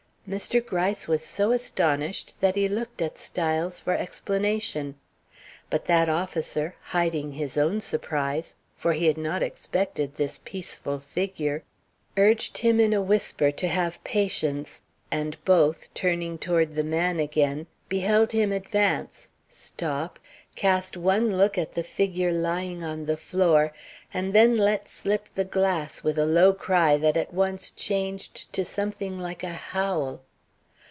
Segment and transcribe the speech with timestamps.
[0.29, 0.65] Mr.
[0.65, 4.95] Gryce was so astonished that he looked at Styles for explanation.
[5.69, 11.63] But that officer, hiding his own surprise, for he had not expected this peaceful figure,
[12.15, 17.67] urged him in a whisper to have patience, and both, turning toward the man again,
[17.89, 20.17] beheld him advance, stop,
[20.53, 23.71] cast one look at the figure lying on the floor
[24.13, 28.63] and then let slip the glass with a low cry that at once changed to
[28.63, 30.19] something like a howl.